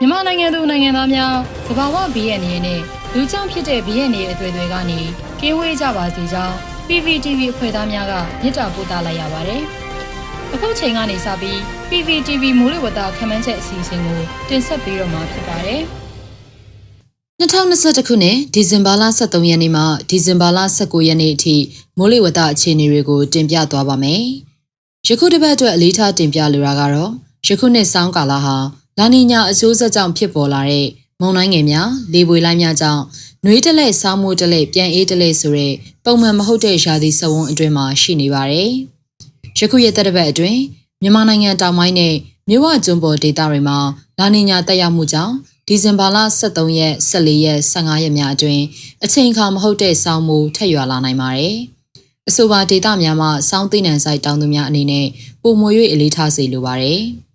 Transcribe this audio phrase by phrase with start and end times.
[0.00, 1.34] မြန်မာနိုင်ငံသူနိုင်ငံသားများ
[1.66, 2.80] သဘာဝဘီရဲ့အနေနဲ့
[3.14, 5.00] လူကြောင့်ဖြစ်တဲ့ဘီရဲ့နေအသွေးတွေကနေ
[5.40, 6.54] ကင်းဝေးကြပါစေကြောင်း
[6.88, 8.12] PPTV အဖွဲ့သားများက
[8.42, 9.62] မြစ်တာပို့သလိုက်ရပါတယ်။
[10.54, 15.82] အခုချိန်ကနေစပြီး PPTV မိုးလေဝသခန့်မှန်းချက်အစီအစဉ်ကိုတင်ဆက်ပေးတော့မှာဖြစ်ပါတယ်။
[17.40, 21.56] 2021ခုနှစ်ဒီဇင်ဘာလ23ရက်နေ့မှဒီဇင်ဘာလ19ရက်နေ့အထိ
[21.98, 24.22] မိုးလေဝသအခြေအနေတွေကိုတင်ပြသွားပါမယ်။
[25.08, 27.12] ယခုတစ်ပတ်အတွက်အလေးထားတင်ပြလိုတာကတော့
[27.46, 28.56] ယခုနှစ်ဆောင်းကာလဟာ
[28.98, 30.86] လာနီညာအကျိုးဆက်ကြောင့်ဖြစ်ပေါ်လာတဲ့
[31.20, 33.02] မုန်တိုင်းငယ်များလေပွေလိုက်များကြောင့်
[33.44, 38.70] နှွေးတလဲဆောင်းမိုးတလဲပြန်အေးတလဲဆိုတဲ့ပုံမှန်မဟုတ်တဲ့ရာသီစဝန်းအတွင်းမှာရှိနေပါတယ်။
[39.58, 40.60] ယခုရက်သက်တစ်ပတ်အတွင်း
[41.02, 42.14] မြန်မာနိုင်ငံတောင်ပိုင်းနဲ့
[42.48, 43.78] မြဝကျွန်းပေါ်ဒေသတွေမှာ
[44.18, 45.34] လာနီညာတက်ရောက်မှုကြောင့်
[45.68, 46.18] ဒီဇင်ဘာလ
[46.50, 48.62] 23ရက်14ရက်15ရက်များအတွင်း
[49.04, 51.56] အချိန်အခါမဟုတ်တဲ့ဆောင်းမိုးထက်ရွာလာနိုင်ပါတယ်။
[52.28, 55.06] အဆိုပါဒေသများမှာစောင်းသိနံဆိုင်တောင်သူများအနေနဲ့
[55.42, 57.02] ပုံမွေ၍အလေးထားစေလိုပါတယ်။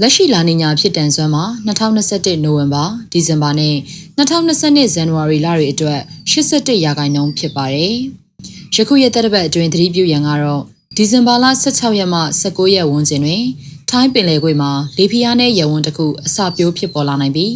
[0.00, 3.76] လက်ရှိလာနေညာဖြစ်တန်စွမ်းမှာ2021နိုဝင်ဘာဒီဇင်ဘာနဲ့
[4.18, 7.94] 2022ဇန်နဝါရီလတွေအတွက်81ရာခိုင်နှုန်းဖြစ်ပါတယ်။
[8.74, 10.62] ယခုရက်သက်တစ်ပတ်အတွင်းသတိပြုရန်ကတော့
[10.96, 13.44] ဒီဇင်ဘာလ16ရက်မှ19ရက်ဝန်းကျင်တွင်
[13.90, 17.54] ထိုင်းပင်လယ်ကွေ့မှာလေပြင်းအားနဲ့ရဝန်းတစ်ခုအစပြိုးဖြစ်ပေါ်လာနိုင်ပြီး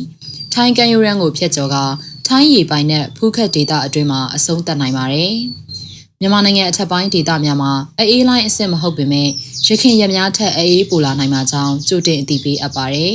[0.55, 1.77] ထိုင်းကန်ယူရန်ကိုဖျက်ကျော်က
[2.29, 5.35] ထိုင်းရေပိုင်နဲ့ဖူးခတ်ဒေသအတွင်းမှာအဆုံးသတ်နိုင်ပါတယ်။
[6.21, 9.29] မြန်မာနိုင်ငံအထက်ပိုင်းဒေသများမှာအေးလိုင်းအဆင့်မဟုတ်ပေမဲ့
[9.67, 13.15] ရခင်ရများထက်အေးပူလာနိုင်မှာကြောင်းကြိုတင်အသိပေးအပ်ပါတယ်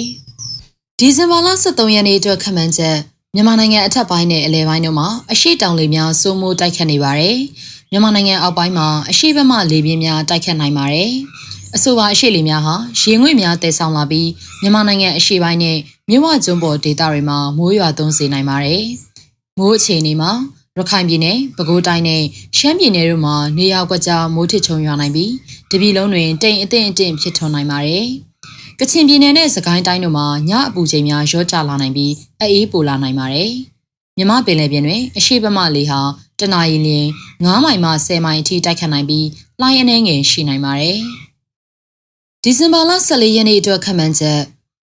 [0.99, 2.97] ။ဒီဇင်ဘာလ23ရက်နေ့အတွက်ခန့်မှန်းချက်
[3.35, 7.37] မြန်မာနိုင်ငံအထက်ပိုင်းနဲ့အလဲပိုင်းတို့မှာအရှိတောင်လေများစိုးမိုးတိုက်ခတ်နေပါတယ်။
[7.91, 11.11] မြန်မာနိုင်ငံအောက်ပိုင်းမှာအရှိဘက်မှလေပြင်းများတိုက်ခတ်နိုင်ပါတယ်။
[11.75, 14.29] အဆိုပါအရှိလေများဟာရေငွေ့များတည်ဆောင်လာပြီး
[14.61, 15.77] မြန်မာနိုင်ငံအရှိပိုင်းနဲ့
[16.09, 18.83] မြဝကျွန်းပေါ်ဒေသတွေမှာမိုးရွာသွန်းစေနိုင်ပါတယ်။
[19.57, 20.31] မိုးအခြေအနေမှာ
[20.79, 22.23] ရခိုင်ပြည်နယ်၊ပဲခူးတိုင်းနဲ့
[22.57, 25.31] ရှမ်းပြည်နယ်တို့မှာနေရာကွက်ကြားမိုးထစ်ချုံရွာနိုင်ပြီး
[25.71, 28.07] တပြည်လုံးတွင်တိမ်အထင်အထင်ဖြစ်ထွန်းနိုင်ပါတယ်။
[28.79, 33.51] ကချင်ပြည်နယ်နဲ့စကိုင်းတိုင်းတို့မှာညအပူချိန်များရော့ကျလာနိုင်ပြီးအေးပိုလာနိုင်ပါတယ်။
[34.17, 35.99] မြမပင်လယ်ပြင်တွင်အရှိဘမလေဟာ
[36.39, 37.07] တနအီလျင်
[37.43, 39.27] 9မိုင်မှ10မိုင်အထိတိုက်ခတ်နိုင်ပြီး
[39.61, 40.97] လှိုင်းအနေငယ်ရှိနိုင်ပါတယ်။
[42.43, 44.41] ဒီဇင်ဘာလ14ရက်နေ့အတွက်ခန့်မှန်းချက်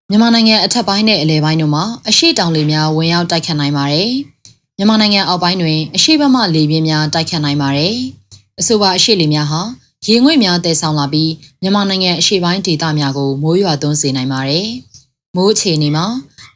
[0.09, 4.11] မြန်မာနိုင်ငံအထက်ပိုင်းနဲ့အလယ်ပိုင်းတို့မှာအရှိတောင်လေများဝင်ရောက်တိုက်ခတ်နိုင်ပါတယ်။
[4.81, 7.95] မြန်မာနိုင်ငံအောက်ပိုင်းတွင်အရှိဘမလေပြင်းများတိုက်ခတ်နိုင်ပါတယ်။
[8.59, 9.61] အဆိုပါအရှိလေများဟာ
[10.07, 11.31] ရေငွေ့များတည်ဆောင်လာပြီး
[11.61, 14.67] မြန်မာနိုင်ငံအရှေ့ပိုင်းဒေသများကိုမိုးရွာသွန်းစေနိုင်ပါတယ်။
[15.35, 16.05] မိုးအခြေအနေမှာ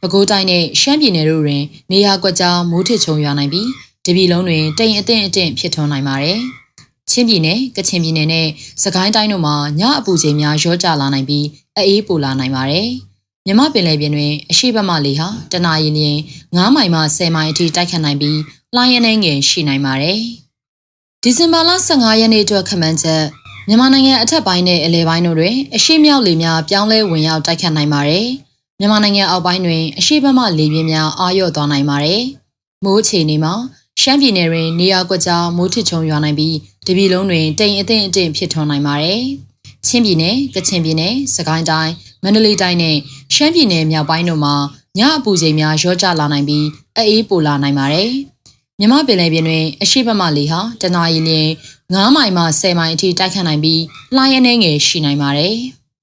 [0.00, 1.62] ပဲခူးတိုင်းနဲ့ရှမ်းပြည်နယ်တို့တွင်
[1.92, 3.68] နေရာကွက်ကြားမိုးထစ်ချုံရွာနိုင်ပြီး
[4.06, 6.38] တပြည်လုံးတွင်တိမ်အထင်အထင်ဖြစ်ထွန်းနိုင်ပါတယ်။
[7.10, 8.46] ချင်းပြည်နယ်၊ကချင်ပြည်နယ်နဲ့
[8.82, 11.46] စကိုင်းတိုင်းတို့မှာညအပူချိန်များရောကျလာနိုင်ပြီး
[11.76, 12.88] အေးပိုလာနိုင်ပါတယ်။
[13.46, 16.18] မြမပင်လယ်ပြင်တွင်အရှိဘက်မှလေဟာတနအီလျင်
[16.54, 18.40] 9မိုင်မှ10မိုင်အထိတိုက်ခတ်နိုင်ပြီး
[18.74, 20.20] လှိုင်းအနေငယ်ရှိနိုင်ပါတယ်။
[21.22, 23.22] ဒီဇင်ဘာလ15ရက်နေ့အတွက်ခန့်မှန်းချက်
[23.68, 28.26] မြန်မာနိုင်ငံအထက်ပိုင်းနဲ့အလယ်ပိုင်းတို့တွင်အရှိမြောက်လေများပြောင်းလဲဝင်ရောက်တိုက်ခတ်နိုင်ပါတယ်။
[28.78, 32.22] မြန်မာနိုင်ငံအောက်ပိုင်းတွင်အရှိဘက်မှလေပြင်းများအာရုံသွားနိုင်ပါတယ်။
[32.84, 33.54] မိုးအခြေအနေမှာ
[34.00, 36.56] ရှမ်းပြည်နယ်တွင်နေရာကွက်ကြားမိုးထစ်ချုံရွာနိုင်ပြီး
[36.86, 39.20] တပြည်လုံးတွင်တိမ်အထင်အထင်ဖြစ်ထွန်းနိုင်ပါတယ်။
[39.86, 41.92] ချင်းပြည်နယ်၊ကချင်ပြည်နယ်၊စကိုင်းတိုင်း၊
[42.24, 42.96] မန္တလေးတိုင်းနဲ့
[43.34, 44.54] ရှမ်းပြည်နယ်မြောက်ပိုင်းတို့မှာ
[44.98, 48.10] ညအပူချိန်များရောကျလာနိုင်ပြီးအေးပိုလာနိုင်ပါတယ်။
[48.78, 51.48] မြမပင်လယ်ပြင်တွင်အရှိဘက်မှလေဟာတနအီလျင်
[51.82, 53.82] 9မိုင်မှ10မိုင်အထိတိုက်ခတ်နိုင်ပြီး
[54.16, 55.54] လှိုင်းအနေငယ်ရှိနိုင်ပါတယ်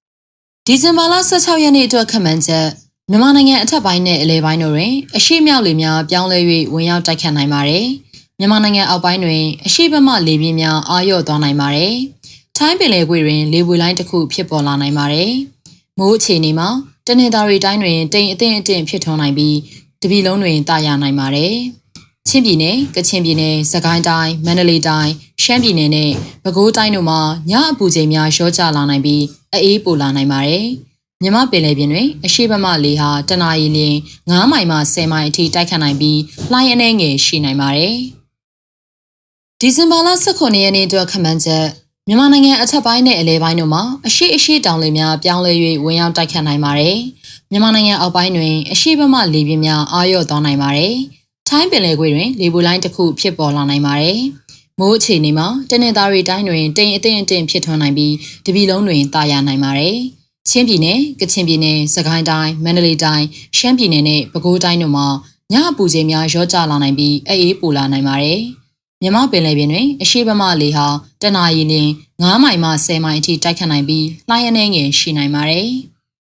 [0.66, 2.68] ။ဒီဇင်ဘာလ16ရက်နေ့အတွက်ခန့်မှန်းချက်
[3.10, 6.40] မြန်မာနိုင်ငံအထက်ပိုင်းနဲ့အလယ်ပိုင်းတို့တွင်အရှိမြောက်လေများပြောင်းလဲ၍
[6.74, 7.86] ဝင်ရောက်တိုက်ခတ်နိုင်ပါတယ်။
[8.40, 11.94] မြန်မာနိုင်ငံအောက်ပိုင်းတွင်အရှိဘက်မှလေပြင်းများအာရုံသွားနိုင်ပါတယ်။
[12.58, 15.32] ထိုင်းပင်လယ်ကွေ့တွင်လေပွေလိုင်းတစ်ခုဖြစ်ပေါ်လာနိုင်ပါတယ်။
[16.00, 16.70] မိုးအခြေအနေမှာ
[17.08, 19.58] တနင်္သာရီတိုင်းတွင်တိမ်အထင်အထင်ဖြစ်ထွန်းနိုင်ပြီး
[20.02, 21.56] တပြည်လုံးတွင်တာယာနိုင်ပါတယ်။
[22.28, 25.12] ချင်းပြည်နယ်၊ကချင်ပြည်နယ်၊စကိုင်းတိုင်း၊မန္တလေးတိုင်း၊
[25.44, 26.12] ရှမ်းပြည်နယ်နဲ့
[26.44, 27.22] ပဲခူးတိုင်းတို့မှာ
[27.52, 30.66] ညအပူချိန်များရောကျလာနိုင်ပြီးအေးပိုလာနိုင်ပါတယ်။
[31.22, 33.96] မြမပင်လယ်ပြင်တွင်အရှိဘမလေဟာတနအီလျင်
[34.30, 36.20] 9မိုင်မှ10မိုင်အထိတိုက်ခတ်နိုင်ပြီး
[36.52, 37.96] လှိုင်းအနေငယ်ရှိနိုင်ပါတယ်။
[39.60, 41.66] ဒီဇင်ဘာလ18ရက်နေ့အတွက်ခန့်မှန်းချက်
[42.12, 45.52] မြန်မာနိုင်ငံအထက်ပိုင်းနဲ့အလဲပိုင်းတို့မှာအရှိအရှိတောင်လေများပြောင်းလဲ၍
[45.86, 46.98] ဝင်ရောက်တိုက်ခတ်နိုင်ပါတယ်။
[47.52, 50.94] မြန်မာနိုင်ငံအောက်ပိုင်းတွင်အရှိဘမလေပြင်းများအာရုံသွားနိုင်ပါတယ်။
[51.50, 54.20] ထိုင်းပင်လယ်ကွေ့တွင်လေပူလိုင်းတစ်ခုဖြစ်ပေါ်လာနိုင်ပါတယ်။
[54.80, 58.14] မိုးအခြေအနေမှာတနင်္သာရီတိုင်းတွင်တိမ်အထင်အထင်ဖြစ်ထွန်းနိုင်ပြီး
[58.46, 59.96] တပြည်လုံးတွင်တာယာနိုင်ပါတယ်။
[60.50, 63.26] ချင်းပြည်နယ်၊ကချင်ပြည်နယ်၊စကိုင်းတိုင်း၊မန္တလေးတိုင်း၊
[63.58, 65.08] ရှမ်းပြည်နယ်နဲ့ပဲခူးတိုင်းတို့မှာ
[65.52, 68.42] ညအပူချိန်များရောကျလာနိုင်ပြီးအေးပူလာနိုင်ပါတယ်။
[69.04, 70.88] မြမပင်လယ်ပြင်တွင်အရှိဘမလေဟာ
[71.22, 71.74] တနအီလ
[72.14, 75.68] 9မိုင်မှ10မိုင်အထိတိုက်ခတ်နိုင်ပြီးလှိုင်းအနေငယ်ရှိနိုင်ပါတယ်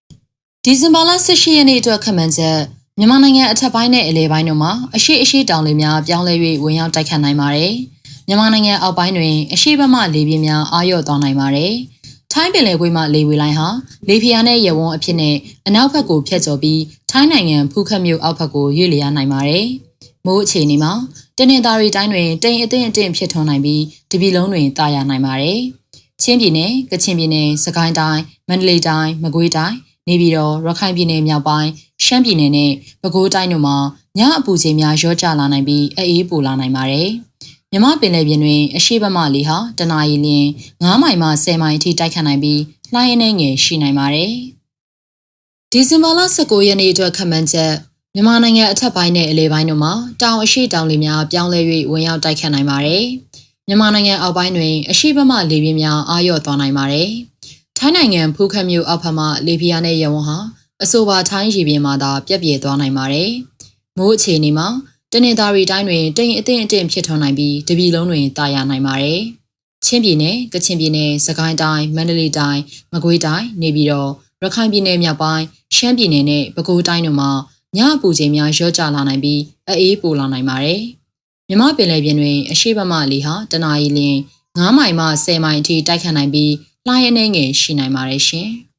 [0.63, 2.59] ။ဒီဇင်ဘာလ18ရက်နေ့အတွက်ခန့်မှန်းချက်
[2.97, 6.33] မြန်မာနိုင်ငံအထက်ပိုင်းနဲ့အလယ်ပိုင်းတို့မှာအရှိအရှိတောင်လေများပြောင်းလဲ၍
[6.63, 7.73] ဝင်ရောက်တိုက်ခတ်နိုင်ပါတယ်။
[8.27, 11.73] မြန်မာနိုင်ငံအောက်ပိုင်းတွင်အရှိဘမလေပြင်းများအာရုံသွားနိုင်ပါတယ်။
[12.33, 13.67] ထိုင်းပင်လယ်ကွေးမှလေဝေလိုင်းဟာ
[14.07, 15.35] လေဖျားနဲ့ရဝန်းအဖြစ်နဲ့
[15.67, 16.81] အနောက်ဘက်ကိုဖြတ်ကျော်ပြီး
[17.11, 19.67] ထိုင်းနိုင်ငံဖူးခတ်မြို့အောက်ဘက်ကိုရွေ့လျားနိုင်ပါတယ်။
[20.25, 20.93] မိုးအခြေအနေမှာ
[21.37, 25.59] တနင်္သာရီတိုင်းတွင်တိမ်အထင်အထင်ဖြစ်ထွန်းနိုင်ပြီးတပြည်လုံးတွင်တာယာနိုင်ပါတယ်။
[26.21, 29.75] ချင်းပြည်နယ်၊ကချင်ပြည်နယ်၊စကိုင်းတိုင်း၊မန္တလေးတိုင်း၊မကွေးတိုင်း၊
[30.07, 31.69] နေပြည်တော်၊ရခိုင်ပြည်နယ်မြောက်ပိုင်း၊
[32.05, 32.71] ရှမ်းပြည်နယ်နဲ့
[33.01, 33.77] ပဲခူးတိုင်းတို့မှာ
[34.17, 37.09] ညအပူချိန်များရောကျလာနိုင်ပြီးအေးပိုလာနိုင်ပါတယ်။
[37.71, 40.47] မြမပင်လယ်ပြင်တွင်အရှိတ်ဘက်မှလေဟာတနအီလျင်
[40.81, 42.61] 9မိုင်မှ10မိုင်အထိတိုက်ခတ်နိုင်ပြီး
[42.93, 44.31] လှိုင်းအနှဲငယ်ရှိနိုင်ပါတယ်။
[45.71, 47.73] ဒီဇင်ဘာလ19ရက်နေ့အတွက်ခန့်မှန်းချက်
[48.15, 51.59] မြန်မာနိုင်ငံအထက်ပိုင်းနဲ့အလယ်ပိုင်းတို့မှာတောင်အရှိတောင်လေများပြောင်းလဲ၍
[51.91, 53.05] ဝင်ရောက်တိုက်ခတ်နိုင်ပါတယ်။
[53.67, 57.09] မြန်မာနိုင်ငံအောက်ပိုင်းတွင် အရှိတ်ဘက်မှလေပြင်းများအာရုံသွားနိုင်ပါတယ်။
[57.77, 60.37] ထိုင်းနိုင်ငံဖူးခတ်မြို့အောက်ဘက်မှလေပြင်းနဲ့ရဝန်းဟာ
[60.83, 63.29] အဆိုပါထိုင်းရေပြင်မှာသာပြက်ပြဲသွားနိုင်ပါတယ်။
[63.97, 64.67] မိုးအခြေအနေမှာ
[65.11, 69.19] တနင်္သာရီတိုင်းတွင်တိမ်အထင်အထင်ဖြစ်ထွန်းနိုင်ပြီးတပြည်လုံးတွင်တာယာနိုင်ပါတယ်။
[69.85, 72.59] ချင်းပြည်နယ်၊ကချင်ပြည်နယ်၊စကိုင်းတိုင်း၊မန္တလေးတိုင်း၊
[72.93, 74.09] မကွေးတိုင်း၊နေပြည်တော်၊
[74.43, 75.43] ရခိုင်ပြည်နယ်မြောက်ပိုင်း၊
[75.75, 77.31] ရှမ်းပြည်နယ်နဲ့ပဲခူးတိုင်းတို့မှာ
[77.77, 79.41] ညအပူချိန်များရော့ကျလာနိုင်ပြီး
[79.79, 80.81] အေးပိုလာနိုင်ပါတယ်။
[81.47, 84.17] မြမပင်လယ်ပြင်တွင်အရှိတ်ဘက်မှလေဟာတနအီလျင်
[84.57, 86.53] 9မိုင်မှ10မိုင်အထိတိုက်ခတ်နိုင်ပြီး
[86.87, 88.49] လှိုင်းအနှဲငယ်ရှိနိုင်ပါတယ်ရှင်။